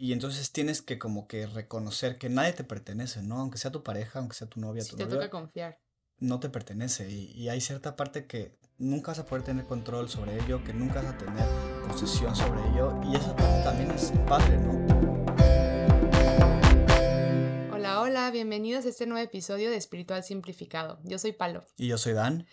[0.00, 3.40] Y entonces tienes que como que reconocer que nadie te pertenece, ¿no?
[3.40, 5.80] Aunque sea tu pareja, aunque sea tu novia, Sí, tu te toca confiar.
[6.20, 7.10] no te pertenece.
[7.10, 10.72] Y, y hay cierta parte que nunca vas a poder tener control sobre ello, que
[10.72, 11.44] nunca vas a tener
[11.88, 13.00] posesión sobre ello.
[13.10, 14.86] Y esa parte también es padre, ¿no?
[17.74, 21.00] Hola, hola, bienvenidos a este nuevo episodio de Espiritual Simplificado.
[21.02, 22.46] Yo soy Palo Y yo soy Dan.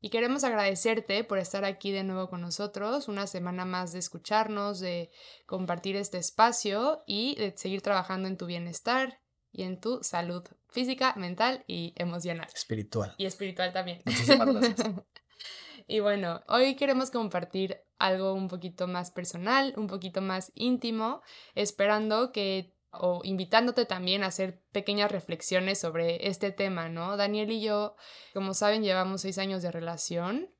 [0.00, 4.80] Y queremos agradecerte por estar aquí de nuevo con nosotros, una semana más de escucharnos,
[4.80, 5.10] de
[5.46, 11.14] compartir este espacio y de seguir trabajando en tu bienestar y en tu salud física,
[11.16, 12.46] mental y emocional.
[12.54, 13.14] Espiritual.
[13.18, 14.02] Y espiritual también.
[14.04, 14.88] Muchísimas gracias.
[15.88, 21.22] y bueno, hoy queremos compartir algo un poquito más personal, un poquito más íntimo,
[21.54, 27.16] esperando que o invitándote también a hacer pequeñas reflexiones sobre este tema, ¿no?
[27.16, 27.96] Daniel y yo,
[28.34, 30.50] como saben, llevamos seis años de relación,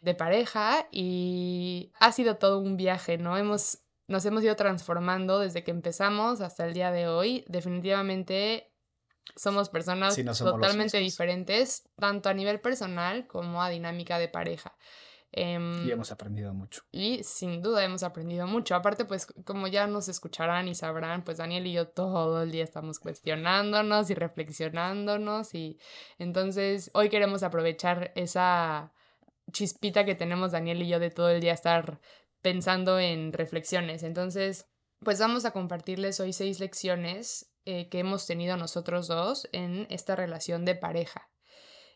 [0.00, 3.36] de pareja, y ha sido todo un viaje, ¿no?
[3.36, 7.44] Hemos, nos hemos ido transformando desde que empezamos hasta el día de hoy.
[7.48, 8.72] Definitivamente
[9.36, 14.18] somos personas Sí, no somos los totalmente diferentes, tanto a nivel personal como a dinámica
[14.18, 14.76] de pareja.
[15.32, 16.82] Em, Y hemos aprendido mucho.
[16.90, 18.74] y sin duda hemos aprendido mucho.
[18.74, 22.64] Aparte, pues como ya nos escucharán y sabrán, pues Daniel y yo todo el día
[22.64, 25.54] estamos cuestionándonos y reflexionándonos.
[25.54, 25.78] Y
[26.18, 28.92] entonces hoy queremos aprovechar esa
[29.52, 32.00] chispita que tenemos Daniel y yo de todo el día estar
[32.40, 34.02] pensando en reflexiones.
[34.02, 34.66] Entonces,
[35.00, 40.16] pues vamos a compartirles hoy seis lecciones eh, que hemos tenido nosotros dos en esta
[40.16, 41.28] relación de pareja.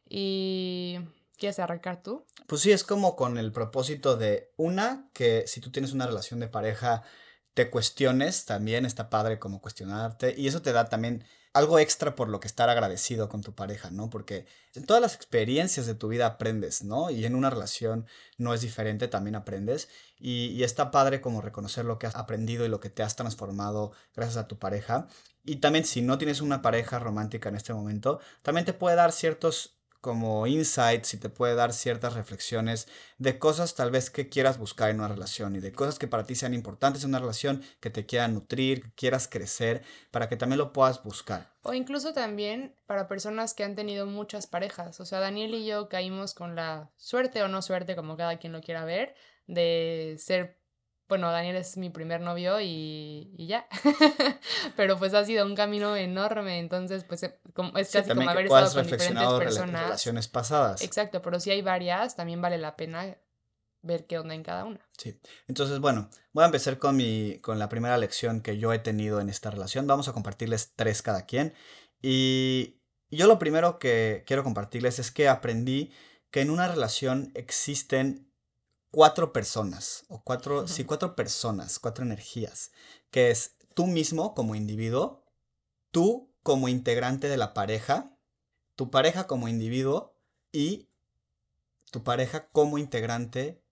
[0.08, 0.98] Y...
[1.38, 2.26] ¿Quieres arrancar tú?
[2.46, 6.40] Pues sí, es como con el propósito de una, que si tú tienes una relación
[6.40, 7.02] de pareja,
[7.54, 12.28] te cuestiones, también está padre como cuestionarte, y eso te da también algo extra por
[12.28, 14.08] lo que estar agradecido con tu pareja, ¿no?
[14.08, 17.10] Porque en todas las experiencias de tu vida aprendes, ¿no?
[17.10, 18.06] Y en una relación
[18.38, 19.88] no es diferente, también aprendes,
[20.18, 23.92] y, está padre como reconocer lo que has aprendido y lo que te has transformado
[24.14, 25.08] gracias a tu pareja.
[25.44, 29.12] Y también si no tienes una pareja romántica en este momento, también te puede dar
[29.12, 32.88] ciertos como insights y te puede dar ciertas reflexiones
[33.18, 36.26] de cosas tal vez que quieras buscar en una relación y de cosas que para
[36.26, 40.36] ti sean importantes en una relación, que te quieran nutrir, que quieras crecer, para que
[40.36, 41.52] también lo puedas buscar.
[41.62, 44.98] O incluso también para personas que han tenido muchas parejas.
[44.98, 48.52] O sea, Daniel y yo caímos con la suerte o no suerte, como cada quien
[48.52, 49.14] lo quiera ver,
[49.46, 50.58] de ser,
[51.12, 53.66] bueno, Daniel es mi primer novio y, y ya.
[54.76, 58.30] Pero pues ha sido un camino enorme, entonces pues eh, como, es Sí, casi como
[58.30, 59.82] haber estado con diferentes personas.
[59.82, 60.80] relaciones pasadas.
[60.80, 63.14] Exacto, pero si hay varias, también vale la pena
[63.82, 64.80] ver qué onda en cada una.
[64.96, 65.20] Sí.
[65.48, 69.20] Entonces, bueno, voy a empezar con, mi, con la primera lección que yo he tenido
[69.20, 69.86] en esta relación.
[69.86, 71.52] Vamos a compartirles tres cada quien.
[72.00, 72.80] Y
[73.10, 75.92] yo lo primero que quiero compartirles es que aprendí
[76.30, 78.31] que en una relación existen
[78.92, 82.70] cuatro personas, o cuatro, sí, cuatro personas, cuatro energías,
[83.10, 85.24] que es tú mismo como individuo,
[85.90, 88.16] tú como integrante de la pareja,
[88.76, 90.14] tu pareja como individuo
[90.52, 90.88] y
[91.90, 93.62] tu pareja como integrante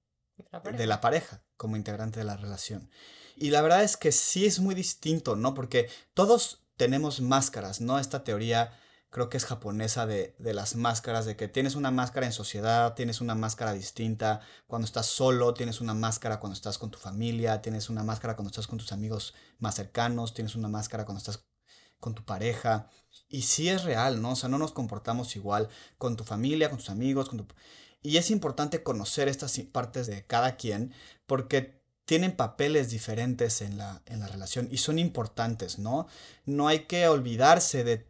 [0.51, 2.91] La de la pareja como integrante de la relación.
[3.37, 5.53] Y la verdad es que sí es muy distinto, ¿no?
[5.53, 7.99] Porque todos tenemos máscaras, ¿no?
[7.99, 8.73] Esta teoría
[9.11, 12.95] creo que es japonesa de, de las máscaras, de que tienes una máscara en sociedad,
[12.95, 17.61] tienes una máscara distinta cuando estás solo, tienes una máscara cuando estás con tu familia,
[17.61, 21.45] tienes una máscara cuando estás con tus amigos más cercanos, tienes una máscara cuando estás
[22.01, 22.89] con tu pareja.
[23.29, 24.33] Y sí es real, ¿no?
[24.33, 27.55] O sea, no nos comportamos igual con tu familia, con tus amigos, con tu...
[28.03, 30.95] Y es importante conocer estas partes de cada quien
[31.27, 36.09] porque tienen papeles diferentes en la, en la relación y son importantes, ¿no?
[36.45, 38.10] No hay que olvidarse de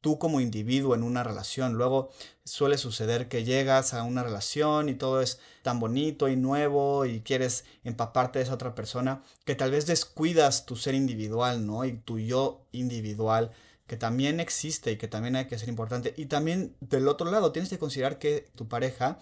[0.00, 1.74] tú como individuo en una relación.
[1.74, 2.10] Luego
[2.44, 7.20] suele suceder que llegas a una relación y todo es tan bonito y nuevo y
[7.20, 11.84] quieres empaparte de esa otra persona que tal vez descuidas tu ser individual, ¿no?
[11.84, 13.52] Y tu yo individual
[13.86, 16.14] que también existe y que también hay que ser importante.
[16.16, 19.18] Y también del otro lado tienes que considerar que tu pareja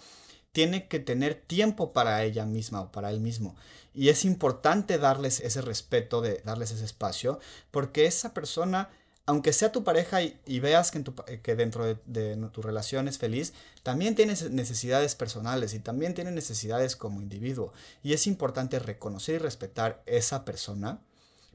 [0.52, 3.56] tiene que tener tiempo para ella misma o para él mismo.
[3.94, 7.40] Y es importante darles ese respeto, de darles ese espacio,
[7.70, 8.90] porque esa persona,
[9.28, 13.52] aunque sea tu pareja y, veas pa- que dentro de, de tu relación es feliz,
[13.82, 17.74] también tienes necesidades personales y también tiene necesidades como individuo.
[18.02, 21.02] Y es importante reconocer y respetar esa persona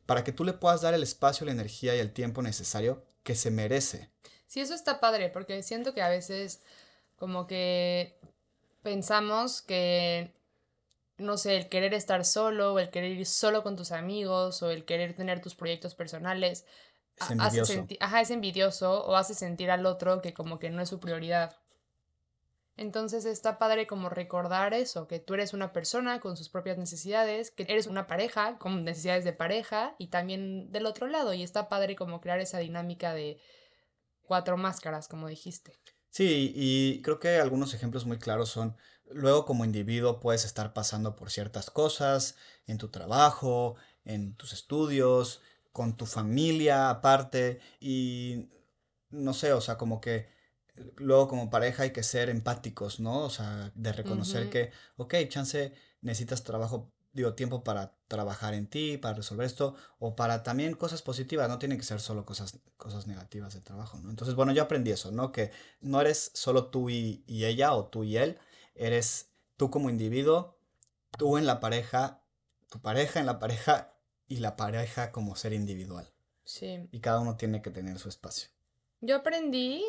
[0.05, 3.33] para que tú le puedas dar el espacio, la energía y el tiempo necesario que
[3.33, 4.11] se merece.
[4.45, 6.61] Sí, eso está padre, porque siento que a veces
[7.15, 8.19] como que
[8.83, 10.31] pensamos que,
[11.17, 14.69] no sé, el querer estar solo o el querer ir solo con tus amigos o
[14.69, 16.65] el querer tener tus proyectos personales
[17.17, 17.87] Es hace envidioso.
[17.99, 21.55] ajá, es envidioso o hace sentir al otro que como que no es su prioridad.
[22.75, 27.51] Entonces está padre como recordar eso, que tú eres una persona con sus propias necesidades,
[27.51, 31.33] que eres una pareja con necesidades de pareja y también del otro lado.
[31.33, 33.39] Y está padre como crear esa dinámica de
[34.23, 35.77] cuatro máscaras, como dijiste.
[36.09, 38.75] Sí, y creo que algunos ejemplos muy claros son,
[39.05, 45.41] luego como individuo puedes estar pasando por ciertas cosas en tu trabajo, en tus estudios,
[45.73, 48.47] con tu familia aparte, y
[49.09, 50.27] no sé, o sea, como que
[50.97, 53.23] luego como pareja hay que ser empáticos, ¿no?
[53.23, 58.97] O sea, de reconocer que, ok, chance, necesitas trabajo, digo, tiempo para trabajar en ti,
[58.97, 63.07] para resolver esto, o para también cosas positivas, no tienen que ser solo cosas, cosas
[63.07, 64.09] negativas de trabajo, ¿no?
[64.09, 65.31] Entonces, bueno, yo aprendí eso, ¿no?
[65.31, 68.39] Que no eres solo tú y, y ella o tú y él,
[68.75, 70.57] eres tú como individuo,
[71.17, 72.21] tú en la pareja,
[72.69, 73.92] tu pareja en la pareja
[74.33, 76.11] y la pareja como ser individual.
[76.43, 76.89] Sí.
[76.91, 78.49] Y cada uno tiene que tener su espacio.
[78.99, 79.83] Yo aprendí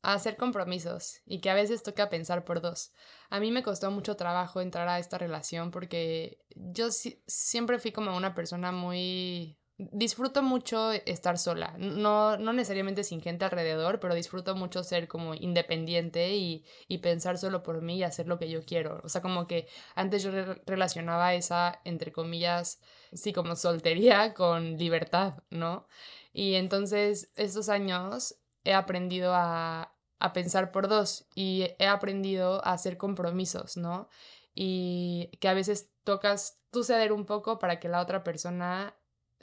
[0.00, 2.92] a hacer compromisos y que a veces toca pensar por dos.
[3.28, 8.16] A mí me costó mucho trabajo entrar a esta relación porque yo siempre fui como
[8.16, 9.58] una persona muy...
[9.90, 15.34] Disfruto mucho estar sola, no, no necesariamente sin gente alrededor, pero disfruto mucho ser como
[15.34, 19.00] independiente y, y pensar solo por mí y hacer lo que yo quiero.
[19.02, 20.30] O sea, como que antes yo
[20.66, 22.80] relacionaba esa, entre comillas,
[23.12, 25.86] sí, como soltería con libertad, ¿no?
[26.32, 32.72] Y entonces estos años he aprendido a, a pensar por dos y he aprendido a
[32.72, 34.08] hacer compromisos, ¿no?
[34.54, 38.96] Y que a veces tocas tú ceder un poco para que la otra persona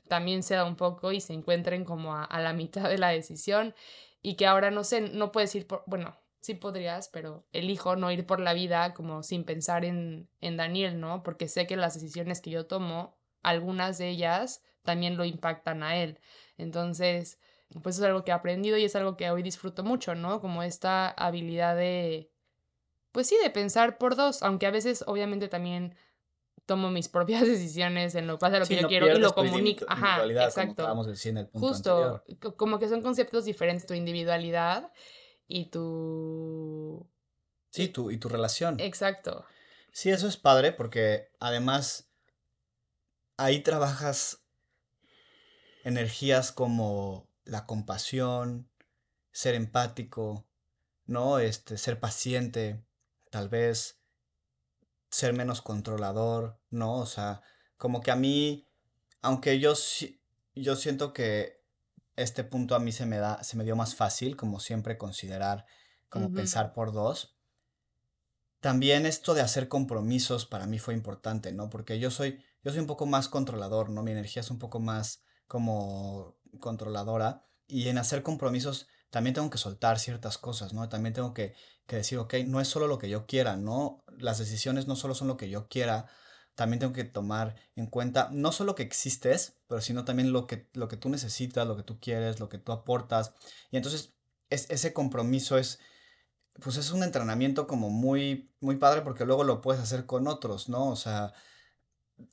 [0.09, 3.73] también ceda un poco y se encuentren como a, la mitad de la decisión
[4.21, 8.11] y que ahora no sé, no puedes ir por, bueno, sí podrías, pero elijo no
[8.11, 11.23] ir por la vida como sin pensar en, en Daniel, ¿no?
[11.23, 15.95] Porque sé que las decisiones que yo tomo, algunas de ellas también lo impactan a
[15.97, 16.19] él.
[16.57, 17.39] Entonces,
[17.83, 20.41] pues es algo que he aprendido y es algo que hoy disfruto mucho, ¿no?
[20.41, 22.31] Como esta habilidad de,
[23.12, 25.95] pues sí, de pensar por dos, aunque a veces obviamente también
[26.69, 29.86] tomo mis propias decisiones en lo que pasa lo que yo quiero y lo comunico.
[29.89, 30.88] Ajá, exacto.
[31.54, 32.24] Justo,
[32.56, 34.92] como que son conceptos diferentes, tu individualidad
[35.48, 37.10] y tu...
[37.71, 38.80] Sí, tu, y tu relación.
[38.80, 39.45] Exacto.
[39.92, 42.12] Sí, eso es padre porque además
[43.38, 44.44] ahí trabajas
[45.83, 48.69] energías como la compasión,
[49.31, 50.45] ser empático,
[51.06, 51.39] ¿no?
[51.39, 52.83] Este, ser paciente,
[53.31, 54.00] tal vez
[55.10, 56.95] ser menos controlador, ¿no?
[56.98, 57.42] O sea,
[57.77, 58.68] como que a mí,
[59.21, 59.74] aunque yo,
[60.56, 61.63] yo siento que
[62.16, 65.66] este punto a mí se me da, se me dio más fácil, como siempre considerar,
[66.10, 67.38] como pensar por dos.
[68.60, 71.69] También esto de hacer compromisos para mí fue importante, ¿no?
[71.69, 74.04] Porque yo soy, yo soy un poco más controlador, ¿no?
[74.04, 79.57] Mi energía es un poco más como controladora y en hacer compromisos también tengo que
[79.57, 80.88] soltar ciertas cosas, ¿no?
[80.89, 81.56] También tengo que,
[81.88, 84.04] decir, ok, no es solo lo que yo quiera, ¿no?
[84.18, 86.07] Las decisiones no solo son lo que yo quiera,
[86.56, 90.69] también tengo que tomar en cuenta no solo que existes, pero sino también lo que,
[90.74, 93.34] lo que tú necesitas, lo que tú quieres, lo que tú aportas.
[93.72, 94.13] Y entonces
[94.50, 95.80] es, ese compromiso es,
[96.62, 100.69] pues es un entrenamiento como muy, muy padre porque luego lo puedes hacer con otros,
[100.69, 100.90] ¿no?
[100.90, 101.34] O sea,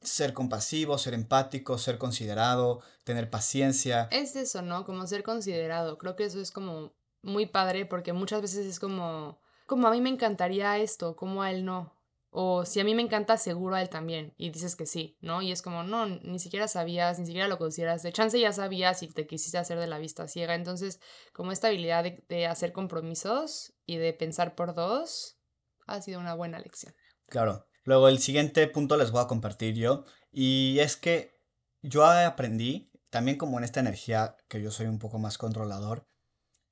[0.00, 4.08] ser compasivo, ser empático, ser considerado, tener paciencia.
[4.10, 4.84] Es eso, ¿no?
[4.84, 5.98] Como ser considerado.
[5.98, 6.92] Creo que eso es como
[7.22, 11.50] muy padre porque muchas veces es como, como a mí me encantaría esto, como a
[11.50, 11.95] él no.
[12.30, 14.34] O si a mí me encanta, seguro a él también.
[14.36, 15.42] Y dices que sí, ¿no?
[15.42, 18.02] Y es como, no, ni siquiera sabías, ni siquiera lo consideras.
[18.02, 20.54] De chance ya sabías y te quisiste hacer de la vista ciega.
[20.54, 21.00] Entonces,
[21.32, 25.38] como esta habilidad de, de hacer compromisos y de pensar por dos,
[25.86, 26.94] ha sido una buena lección.
[27.26, 27.66] Claro.
[27.84, 31.40] Luego el siguiente punto les voy a compartir yo y es que
[31.82, 36.08] yo aprendí, también como en esta energía que yo soy un poco más controlador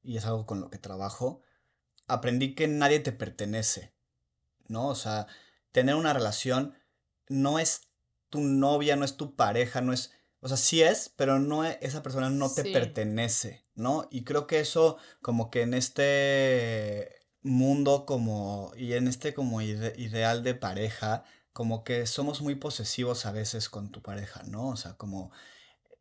[0.03, 1.41] y es algo con lo que trabajo,
[2.09, 3.95] aprendí que nadie te pertenece,
[4.67, 4.89] ¿no?
[4.89, 5.29] O sea,
[5.75, 6.75] tener una relación
[7.29, 7.89] no es
[8.31, 10.13] tu novia, no es tu pareja, no es...
[10.41, 14.07] O sea, sí es, pero no e, esa persona no te pertenece, ¿no?
[14.11, 20.45] Y creo que eso como que en este mundo como y en este como ideal
[20.45, 24.69] de pareja, como que somos muy posesivos a veces con tu pareja, ¿no?
[24.69, 25.33] O sea, como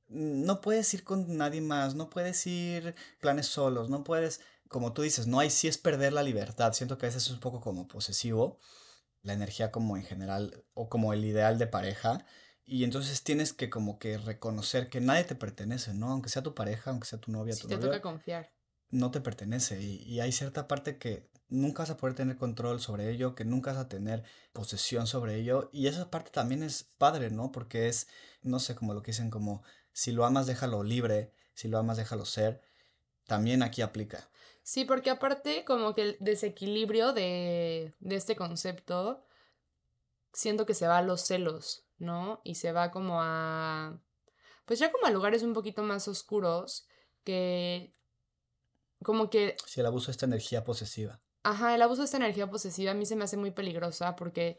[0.10, 5.02] no puedes ir con nadie más, no puedes ir planes solos, no puedes, como tú
[5.02, 6.74] dices, no hay sí es perder la libertad.
[6.74, 8.60] Siento que a veces es un poco como posesivo,
[9.24, 12.26] la energía como en general o como el ideal de pareja.
[12.66, 16.12] Y entonces tienes que como que reconocer que nadie te pertenece, ¿no?
[16.12, 18.54] Aunque sea tu pareja, aunque sea tu novia, tu te toca confiar.
[18.90, 19.82] No te pertenece.
[19.82, 23.44] Y, y, hay cierta parte que nunca vas a poder tener control sobre ello, que
[23.44, 25.70] nunca vas a tener posesión sobre ello.
[25.74, 27.52] Y esa parte también es padre, ¿no?
[27.52, 28.08] Porque es,
[28.44, 31.98] no sé, como lo que dicen, como si lo amas, déjalo libre, si lo amas,
[31.98, 32.62] déjalo ser.
[33.26, 34.30] También aquí aplica.
[34.64, 39.24] Sí, porque aparte como que el desequilibrio de, de este concepto,
[40.32, 42.42] siento que se va a los celos, ¿no?
[42.44, 44.00] Y se va como a,
[44.66, 46.88] pues ya como a lugares un poquito más oscuros
[47.24, 47.94] que
[49.04, 49.58] como que...
[49.66, 51.20] Si el abuso de esta energía posesiva.
[51.44, 54.58] Ajá, el abuso de esta energía posesiva a mí se me hace muy peligrosa porque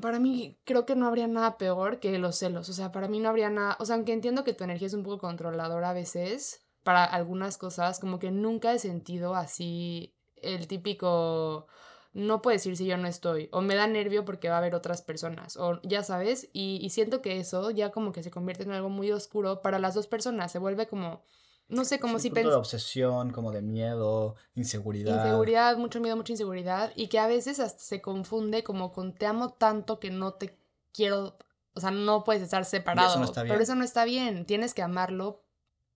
[0.00, 2.68] para mí creo que no habría nada peor que los celos.
[2.68, 3.76] O sea, para mí no habría nada.
[3.78, 7.58] O sea, aunque entiendo que tu energía es un poco controladora a veces, para algunas
[7.58, 11.66] cosas, como que nunca he sentido así el típico.
[12.12, 13.48] No puedo decir si yo no estoy.
[13.50, 15.56] O me da nervio porque va a haber otras personas.
[15.56, 16.48] O ya sabes.
[16.52, 19.80] Y, y siento que eso ya como que se convierte en algo muy oscuro para
[19.80, 20.52] las dos personas.
[20.52, 21.22] Se vuelve como
[21.68, 22.50] no sé, como si pensé...
[22.50, 25.24] de obsesión, como de miedo, inseguridad.
[25.24, 26.92] Inseguridad, mucho miedo, mucha inseguridad.
[26.94, 30.58] Y que a veces hasta se confunde como con te amo tanto que no te
[30.92, 31.38] quiero.
[31.74, 33.08] O sea, no puedes estar separado.
[33.08, 33.52] eso no está bien.
[33.54, 34.44] Pero eso no está bien.
[34.44, 35.43] Tienes que amarlo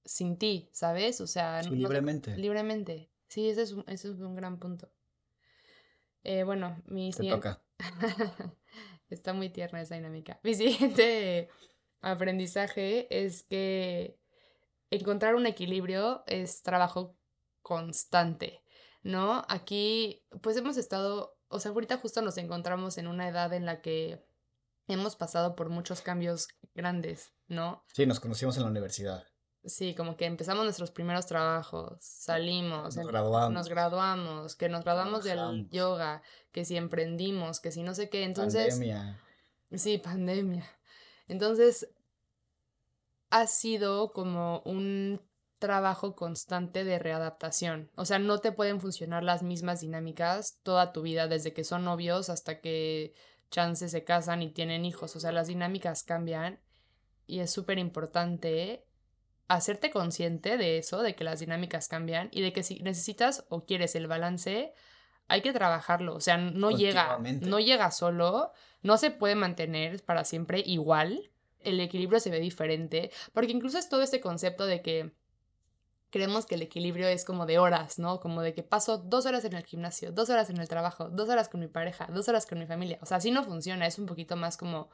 [0.09, 1.21] sin ti, ¿sabes?
[1.21, 2.37] O sea, libremente.
[2.37, 3.11] Libremente.
[3.29, 4.91] Sí, ese es un, ese es un gran punto.
[6.25, 7.63] Eh, bueno, mi Te toca.
[9.11, 10.41] está muy tierna esa dinámica.
[10.43, 11.51] Mi siguiente
[12.01, 14.19] aprendizaje es que
[14.91, 17.17] encontrar un equilibrio es trabajo
[17.61, 18.63] constante,
[19.03, 19.45] ¿no?
[19.49, 23.83] Aquí, pues hemos estado, o sea, ahorita justo nos encontramos en una edad en la
[23.83, 24.25] que
[24.87, 27.85] hemos pasado por muchos cambios grandes, ¿no?
[27.93, 29.27] Sí, nos conocimos en la universidad.
[29.65, 35.25] Sí, como que empezamos nuestros primeros trabajos, salimos, nos graduamos, nos graduamos que nos graduamos
[35.25, 36.23] del yoga,
[36.53, 38.75] que si emprendimos, que si no sé qué, entonces...
[38.75, 39.21] Pandemia.
[39.73, 40.65] Sí, pandemia.
[41.27, 41.89] Entonces,
[43.31, 45.21] ha sido como un
[45.59, 47.91] trabajo constante de readaptación.
[47.97, 51.85] O sea, no te pueden funcionar las mismas dinámicas toda tu vida, desde que son
[51.85, 53.13] novios hasta que
[53.51, 55.17] chances se casan y tienen hijos.
[55.17, 56.61] O sea, las dinámicas cambian
[57.27, 58.87] y es súper importante
[59.49, 63.65] hacerte consciente de eso, de que las dinámicas cambian y de que si necesitas o
[63.65, 64.75] quieres el balance,
[65.27, 66.15] hay que trabajarlo.
[66.15, 68.53] O sea, no llega, no llega solo,
[68.83, 73.89] no se puede mantener para siempre igual el equilibrio se ve diferente, porque incluso es
[73.89, 75.13] todo este concepto de que
[76.11, 78.21] creemos que el equilibrio es como de horas, ¿no?
[78.21, 81.29] Como de que paso dos horas en el gimnasio, dos horas en el trabajo, dos
[81.29, 82.99] horas con mi pareja, dos horas con mi familia.
[83.03, 84.89] O sea, así no funciona, es un poquito más como,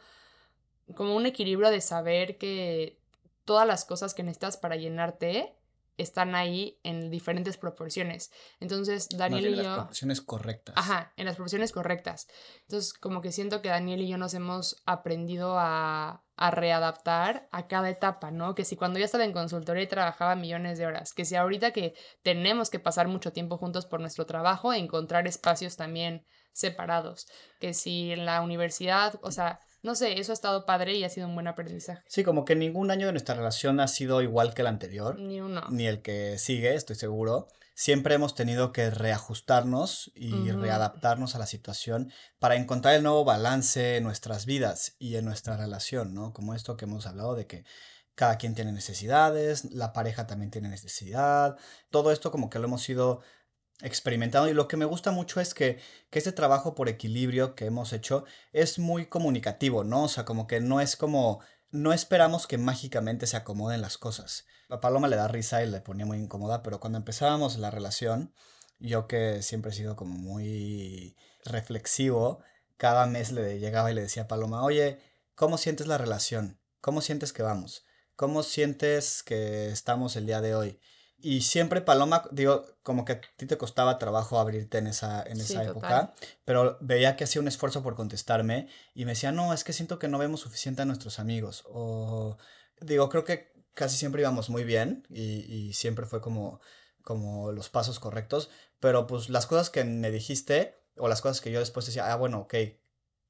[0.95, 2.99] como un equilibrio de saber que
[3.45, 5.57] todas las cosas que necesitas para llenarte
[5.97, 8.33] están ahí en diferentes proporciones.
[8.59, 9.61] Entonces, Daniel y yo...
[9.61, 10.75] En las proporciones correctas.
[10.77, 12.27] Ajá, en las proporciones correctas.
[12.63, 17.69] Entonces, como que siento que Daniel y yo nos hemos aprendido a, a readaptar a
[17.69, 18.55] cada etapa, ¿no?
[18.55, 21.71] Que si cuando yo estaba en consultoría y trabajaba millones de horas, que si ahorita
[21.71, 27.29] que tenemos que pasar mucho tiempo juntos por nuestro trabajo, encontrar espacios también separados,
[27.61, 31.11] que si en la universidad, o sea, no sé, eso ha estado padre y ha
[31.11, 32.03] sido un buen aprendizaje.
[32.09, 35.21] Sí, como que ningún año de nuestra relación ha sido igual que el anterior.
[35.21, 35.63] Ni uno.
[35.69, 37.49] Ni el que sigue, estoy seguro.
[37.75, 43.99] Siempre hemos tenido que reajustarnos y readaptarnos a la situación para encontrar el nuevo balance
[43.99, 46.33] en nuestras vidas y en nuestra relación, ¿no?
[46.33, 47.65] Como esto que hemos hablado de que
[48.15, 51.57] cada quien tiene necesidades, la pareja también tiene necesidad,
[51.91, 53.21] todo esto como que lo hemos ido
[53.83, 55.79] experimentado y lo que me gusta mucho es que,
[56.11, 60.05] que este trabajo por equilibrio que hemos hecho es muy comunicativo, ¿no?
[60.05, 61.41] O sea, como que no es como,
[61.71, 64.47] no esperamos que mágicamente se acomoden las cosas.
[64.69, 68.33] A Paloma le da risa y le ponía muy incómoda, pero cuando empezábamos la relación,
[68.79, 72.43] yo que siempre he sido como muy reflexivo,
[72.77, 75.01] cada mes le llegaba y le decía a Paloma, oye,
[75.35, 76.61] ¿cómo sientes la relación?
[76.81, 77.85] ¿Cómo sientes que vamos?
[78.17, 80.81] ¿Cómo sientes que estamos el día de hoy?
[81.19, 85.41] Y siempre Paloma, digo, como que a ti te costaba trabajo abrirte en esa, en
[85.41, 89.65] esa época, pero veía que hacía un esfuerzo por contestarme y me decía, no, es
[89.65, 91.65] que siento que no vemos suficiente a nuestros amigos.
[91.69, 92.37] O
[92.81, 96.61] digo, creo que casi siempre íbamos muy bien y, y siempre fue como,
[97.03, 101.51] como los pasos correctos, pero pues las cosas que me dijiste o las cosas que
[101.51, 102.55] yo después decía, ah, bueno, ok,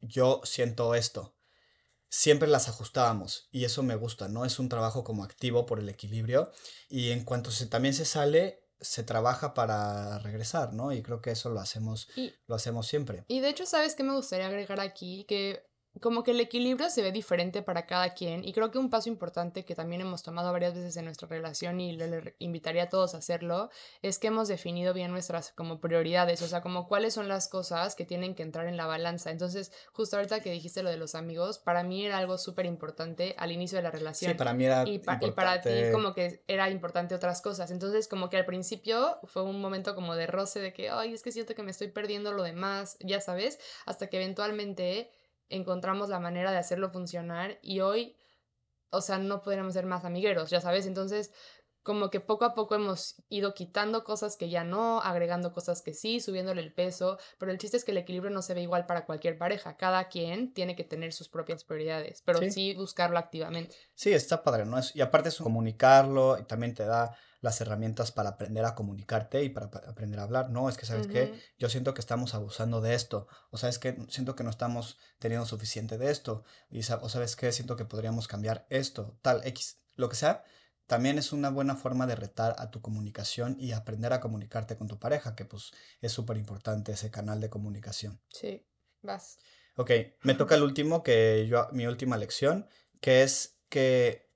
[0.01, 1.34] yo siento esto
[2.15, 4.45] siempre las ajustábamos y eso me gusta, ¿no?
[4.45, 6.53] Es un trabajo como activo por el equilibrio
[6.89, 10.93] y en cuanto se, también se sale, se trabaja para regresar, ¿no?
[10.93, 12.09] Y creo que eso lo hacemos,
[12.47, 13.25] lo hacemos siempre.
[13.27, 15.25] Y de hecho, ¿sabes qué me gustaría agregar aquí?
[15.25, 15.67] Que
[16.01, 19.09] como que el equilibrio se ve diferente para cada quien y creo que un paso
[19.09, 23.15] importante que también hemos tomado varias veces en nuestra relación y le, invitaría a todos
[23.15, 23.71] a hacerlo
[24.03, 27.95] es que hemos definido bien nuestras como prioridades, o sea, como cuáles son las cosas
[27.95, 29.31] que tienen que entrar en la balanza.
[29.31, 33.35] Entonces, justo ahorita que dijiste lo de los amigos, para mí era algo súper importante
[33.39, 34.33] al inicio de la relación.
[34.33, 37.71] Sí, para mí era y, y para ti como que era importante otras cosas.
[37.71, 41.23] Entonces, como que al principio fue un momento como de roce de que, ay, es
[41.23, 45.11] que siento que me estoy perdiendo lo demás, ya sabes, hasta que eventualmente
[45.49, 48.17] encontramos la manera de hacerlo funcionar y hoy,
[48.91, 51.33] o sea, no podríamos ser más amigueros, ya sabes, entonces
[51.85, 55.93] como que poco a poco hemos ido quitando cosas que ya no, agregando cosas que
[55.93, 58.87] sí, subiéndole el peso, pero el chiste es que el equilibrio no se ve igual
[58.87, 59.77] para cualquier pareja.
[59.77, 63.77] Cada quien tiene que tener sus propias prioridades, pero sí, buscarlo activamente.
[63.95, 64.79] Sí, está padre, ¿no?
[64.79, 69.45] Es, y aparte es comunicarlo y también te da las herramientas para aprender a comunicarte
[69.45, 70.49] y para aprender a hablar.
[70.51, 71.39] No, es que, ¿sabes qué?
[71.59, 73.29] Yo siento que estamos abusando de esto.
[73.51, 76.43] O sabes que siento que no estamos teniendo suficiente de esto.
[76.71, 77.53] Y, o sabes qué?
[77.53, 80.43] Siento que podríamos cambiar esto, tal, X, lo que sea
[80.87, 84.87] también es una buena forma de retar a tu comunicación y aprender a comunicarte con
[84.87, 88.21] tu pareja, que pues es súper importante ese canal de comunicación.
[88.29, 88.67] Sí,
[89.01, 89.39] vas.
[89.77, 89.91] Ok,
[90.23, 92.69] me toca el último, que yo, mi última lección,
[93.01, 94.31] que es que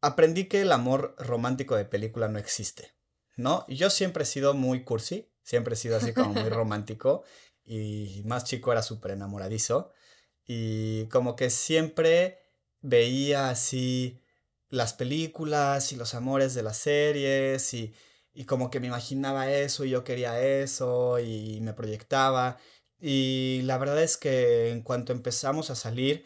[0.00, 2.94] aprendí que el amor romántico de película no existe,
[3.36, 3.64] ¿no?
[3.68, 7.24] Y yo siempre he sido muy cursi, siempre he sido así como muy romántico
[7.64, 9.92] y más chico era súper enamoradizo
[10.46, 12.38] y como que siempre
[12.80, 14.20] veía así
[14.68, 17.94] las películas y los amores de las series y,
[18.32, 22.58] y como que me imaginaba eso y yo quería eso y me proyectaba.
[23.00, 26.24] Y la verdad es que en cuanto empezamos a salir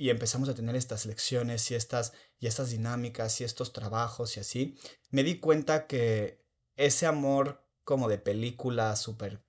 [0.00, 4.40] y empezamos a tener estas lecciones y estas, y estas dinámicas y estos trabajos y
[4.40, 4.78] así,
[5.10, 6.42] me di cuenta que
[6.74, 9.44] ese amor como de película súper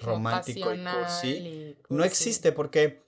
[0.00, 3.04] romántico y cursi, no existe porque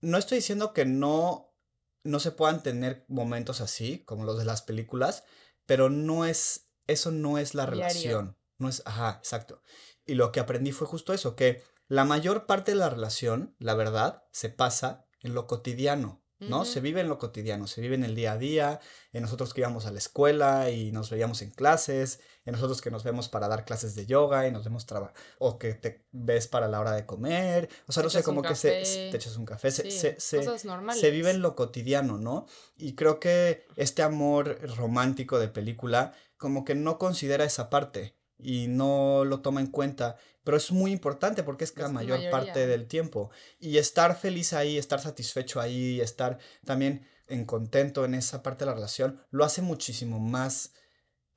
[0.00, 1.54] no estoy diciendo que no
[2.02, 5.22] no se puedan tener momentos así, como los de las películas,
[5.64, 8.36] pero no es, eso no es la relación.
[8.56, 9.62] No es, ajá, exacto.
[10.06, 13.74] Y lo que aprendí fue justo eso, que la mayor parte de la relación, la
[13.74, 16.22] verdad, se pasa en lo cotidiano.
[16.40, 16.64] ¿no?
[16.64, 18.80] Se vive en lo cotidiano, se vive en el día a día,
[19.12, 22.90] en nosotros que íbamos a la escuela y nos veíamos en clases, en nosotros que
[22.90, 26.46] nos vemos para dar clases de yoga y nos vemos trabajar, o que te ves
[26.46, 28.70] para la hora de comer, o sea, no sé, como que se,
[29.10, 32.46] te echas un café, se, se, se, vive en lo cotidiano, ¿no?
[32.76, 38.68] Y creo que este amor romántico de película como que no considera esa parte y
[38.68, 42.86] no lo toma en cuenta, pero es muy importante porque es, la mayor parte del
[42.86, 43.30] tiempo.
[43.58, 48.70] Y estar feliz ahí, estar satisfecho ahí, estar también en contento en esa parte de
[48.70, 50.72] la relación, lo hace muchísimo más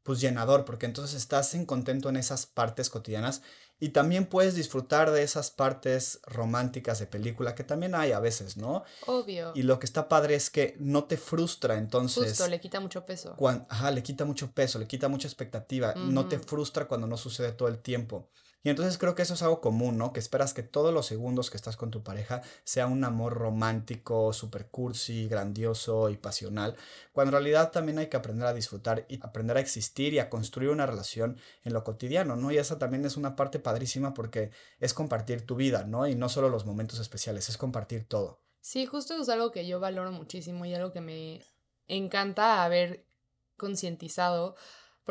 [0.03, 3.43] pues llenador, porque entonces estás en contento en esas partes cotidianas
[3.81, 8.55] y también puedes disfrutar de esas partes románticas de película que también hay a veces,
[8.55, 8.83] ¿no?
[9.07, 9.53] Obvio.
[9.55, 12.29] Y lo que está padre es que no te frustra, entonces...
[12.29, 13.35] Justo, le quita mucho peso.
[13.69, 17.53] ajá, le quita mucho peso, le quita mucha expectativa, no te frustra cuando no sucede
[17.53, 18.29] todo el tiempo.
[18.63, 20.13] Y entonces creo que eso es algo común, ¿no?
[20.13, 24.33] Que esperas que todos los segundos que estás con tu pareja sea un amor romántico,
[24.33, 26.75] super cursi, grandioso y pasional,
[27.11, 30.29] cuando en realidad también hay que aprender a disfrutar y aprender a existir y a
[30.29, 32.51] construir una relación en lo cotidiano, ¿no?
[32.51, 36.07] Y esa también es una parte padrísima porque es compartir tu vida, ¿no?
[36.07, 38.41] Y no solo los momentos especiales, es compartir todo.
[38.59, 41.41] Sí, justo es algo que yo valoro muchísimo y algo que me
[41.87, 43.05] encanta haber
[43.57, 44.55] concientizado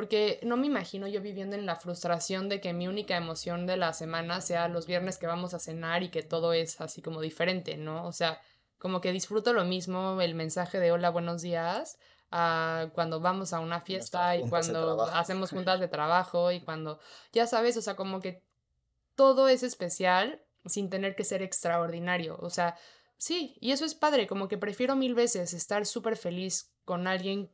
[0.01, 3.77] porque no me imagino yo viviendo en la frustración de que mi única emoción de
[3.77, 7.21] la semana sea los viernes que vamos a cenar y que todo es así como
[7.21, 8.07] diferente, ¿no?
[8.07, 8.41] O sea,
[8.79, 11.99] como que disfruto lo mismo el mensaje de hola, buenos días,
[12.31, 16.99] a cuando vamos a una fiesta y cuando hacemos juntas de trabajo y cuando,
[17.35, 18.43] ya sabes, o sea, como que
[19.17, 22.39] todo es especial sin tener que ser extraordinario.
[22.41, 22.75] O sea,
[23.19, 27.51] sí, y eso es padre, como que prefiero mil veces estar súper feliz con alguien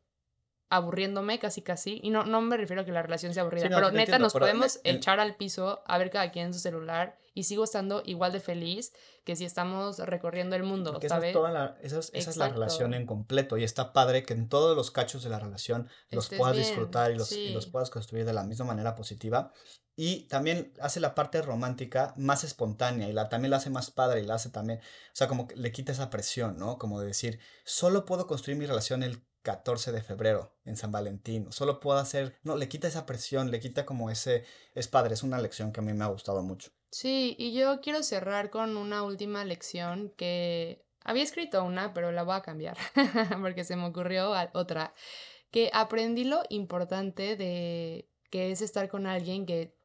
[0.68, 3.90] aburriéndome casi casi, y no, no me refiero a que la relación sea aburrida, pero
[3.90, 7.64] neta nos podemos echar al piso a ver cada quien en su celular y sigo
[7.64, 8.92] estando igual de feliz
[9.24, 11.37] que si estamos recorriendo el mundo, ¿sabes?
[11.83, 15.31] Esa es, la relación en completo y está padre que en todos los cachos de
[15.31, 18.94] la relación los puedas disfrutar y los, y los puedas construir de la misma manera
[18.94, 19.52] positiva
[19.98, 24.20] y también hace la parte romántica más espontánea y la, también la hace más padre
[24.20, 24.83] y la hace también, o
[25.14, 26.76] sea, como que le quita esa presión, ¿no?
[26.76, 31.52] Como de decir, solo puedo construir mi relación el 14 de febrero en San Valentín.
[31.52, 35.22] Solo puedo hacer, no, le quita esa presión, le quita como ese, es padre, es
[35.22, 36.72] una lección que a mí me ha gustado mucho.
[36.90, 42.24] Sí, y yo quiero cerrar con una última lección que había escrito una, pero la
[42.24, 42.76] voy a cambiar
[43.40, 44.92] porque se me ocurrió otra,
[45.52, 49.78] que aprendí lo importante de que es estar con alguien que,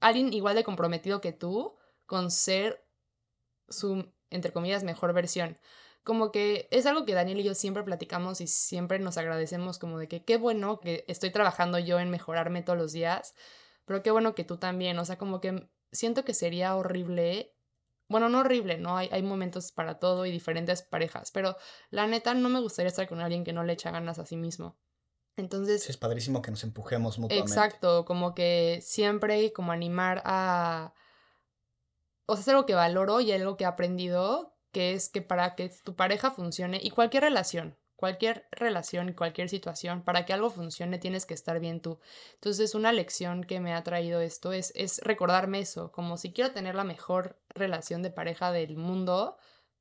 [0.00, 1.76] alguien igual de comprometido que tú
[2.06, 2.84] con ser
[3.68, 5.60] su, entre comillas, mejor versión
[6.02, 9.98] como que es algo que Daniel y yo siempre platicamos y siempre nos agradecemos como
[9.98, 13.34] de que qué bueno que estoy trabajando yo en mejorarme todos los días,
[13.84, 17.54] pero qué bueno que tú también, o sea, como que siento que sería horrible,
[18.08, 18.96] bueno, no horrible, ¿no?
[18.96, 21.56] Hay, hay momentos para todo y diferentes parejas, pero
[21.90, 24.36] la neta no me gustaría estar con alguien que no le echa ganas a sí
[24.36, 24.78] mismo.
[25.36, 25.88] Entonces...
[25.88, 27.50] es padrísimo que nos empujemos mutuamente.
[27.50, 30.92] Exacto, como que siempre como animar a...
[32.26, 35.54] O sea, es algo que valoro y algo que he aprendido que es que para
[35.54, 40.98] que tu pareja funcione y cualquier relación, cualquier relación, cualquier situación, para que algo funcione
[40.98, 42.00] tienes que estar bien tú.
[42.34, 46.52] Entonces, una lección que me ha traído esto es, es recordarme eso, como si quiero
[46.52, 49.36] tener la mejor relación de pareja del mundo,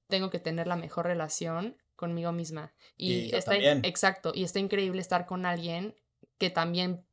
[0.07, 2.73] tengo que tener la mejor relación conmigo misma.
[2.97, 5.95] Y, está exacto, y está increíble estar con alguien
[6.37, 7.05] que también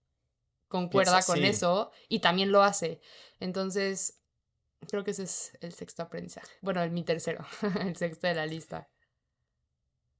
[0.68, 3.00] concuerda con eso y también lo hace.
[3.38, 4.20] Entonces,
[4.86, 6.48] creo que ese es el sexto aprendizaje.
[6.62, 7.44] Bueno, el, mi tercero,
[7.80, 8.88] el sexto de la lista.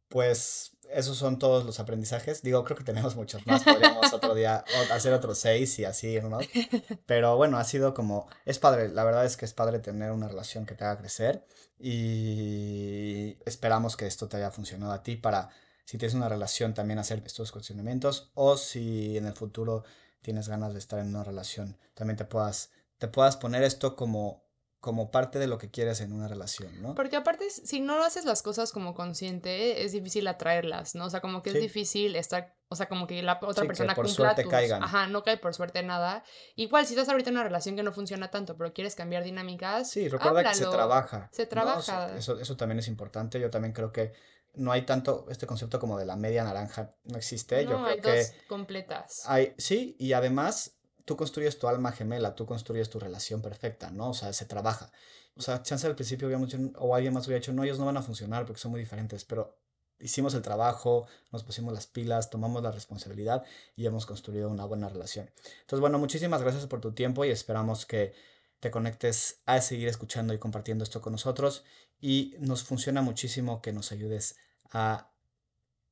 [0.08, 2.42] Pues esos son todos los aprendizajes.
[2.42, 3.64] Digo, creo que tenemos muchos más.
[3.64, 6.38] Podríamos otro día hacer otros seis y así, ¿no?
[7.06, 10.28] Pero bueno, ha sido como, es padre, la verdad es que es padre tener una
[10.28, 11.44] relación que te haga crecer
[11.78, 15.50] y esperamos que esto te haya funcionado a ti para,
[15.84, 19.84] si tienes una relación, también hacer estos cuestionamientos o si en el futuro
[20.22, 24.45] tienes ganas de estar en una relación, también te puedas, te puedas poner esto como
[24.86, 26.94] como parte de lo que quieres en una relación, ¿no?
[26.94, 31.06] Porque aparte, si no haces las cosas como consciente, es difícil atraerlas, ¿no?
[31.06, 34.00] O sea, como que es difícil estar, o sea, como que la otra persona que
[34.00, 34.84] por suerte caigan.
[34.84, 36.22] Ajá, no cae por suerte nada.
[36.54, 39.90] Igual, si estás ahorita en una relación que no funciona tanto, pero quieres cambiar dinámicas,
[39.90, 41.30] Sí, recuerda que se trabaja.
[41.32, 42.16] Se trabaja.
[42.16, 43.40] eso, eso también es importante.
[43.40, 44.12] Yo también creo que
[44.54, 47.64] no hay tanto este concepto como de la media naranja, no existe.
[47.64, 49.22] No, Yo creo hay que dos completas.
[49.26, 50.75] hay, sí, y además
[51.06, 54.10] tú construyes tu alma gemela, tú construyes tu relación perfecta, ¿no?
[54.10, 54.92] O sea, se trabaja.
[55.36, 57.86] O sea, chance al principio había mucho, o alguien más hubiera dicho, no, ellos no
[57.86, 59.56] van a funcionar porque son muy diferentes, pero
[60.00, 63.44] hicimos el trabajo, nos pusimos las pilas, tomamos la responsabilidad
[63.76, 65.30] y hemos construido una buena relación.
[65.60, 68.12] Entonces, bueno, muchísimas gracias por tu tiempo y esperamos que
[68.58, 71.64] te conectes a seguir escuchando y compartiendo esto con nosotros
[72.00, 74.36] y nos funciona muchísimo que nos ayudes
[74.72, 75.12] a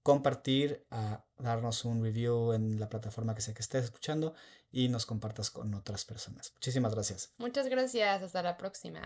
[0.02, 4.34] compartir, a darnos un review en la plataforma que sé que estés escuchando
[4.74, 6.52] y nos compartas con otras personas.
[6.54, 7.32] Muchísimas gracias.
[7.38, 8.22] Muchas gracias.
[8.22, 9.02] Hasta la próxima.